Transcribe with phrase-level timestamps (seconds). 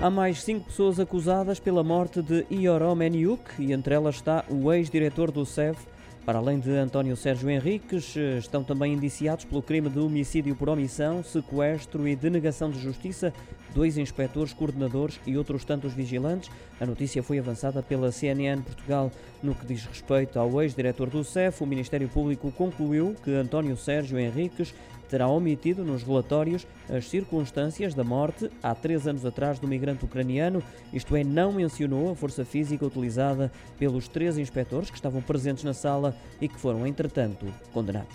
[0.00, 4.70] Há mais cinco pessoas acusadas pela morte de Ioró Meniuk e entre elas está o
[4.70, 5.74] ex-diretor do SEV.
[6.24, 11.22] Para além de António Sérgio Henriques, estão também indiciados pelo crime de homicídio por omissão,
[11.24, 13.32] sequestro e denegação de justiça
[13.76, 16.50] dois inspectores coordenadores e outros tantos vigilantes.
[16.80, 19.12] A notícia foi avançada pela CNN Portugal.
[19.42, 24.18] No que diz respeito ao ex-diretor do CEF, o Ministério Público concluiu que António Sérgio
[24.18, 24.74] Henriques
[25.08, 30.62] terá omitido nos relatórios as circunstâncias da morte há três anos atrás do migrante ucraniano,
[30.92, 35.74] isto é, não mencionou a força física utilizada pelos três inspectores que estavam presentes na
[35.74, 38.14] sala e que foram, entretanto, condenados.